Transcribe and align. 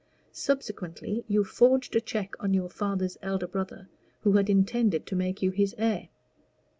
Subsequently 0.33 1.23
you 1.27 1.43
forged 1.43 1.95
a 1.95 2.01
check 2.01 2.33
on 2.39 2.55
your 2.55 2.69
father's 2.71 3.19
elder 3.21 3.45
brother, 3.45 3.87
who 4.21 4.31
had 4.31 4.49
intended 4.49 5.05
to 5.05 5.15
make 5.15 5.43
you 5.43 5.51
his 5.51 5.75
heir." 5.77 6.09